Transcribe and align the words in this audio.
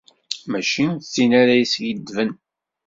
Mačči 0.49 0.85
d 0.99 1.03
tin 1.13 1.31
ara 1.41 1.53
yeskiddben. 1.59 2.31